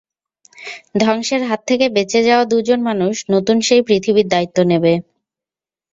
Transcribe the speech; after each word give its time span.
ধ্বংসের 0.95 1.41
হাত 1.43 1.61
থেকে 1.67 1.85
বেঁচে 1.89 2.19
যাওয়া 2.27 2.45
দুজন 2.45 2.79
মানুষ 2.89 3.15
নতুন 3.33 3.57
সেই 3.67 3.81
পৃথিবীর 3.87 4.27
দায়িত্ব 4.27 4.57
নেবে। 4.71 4.93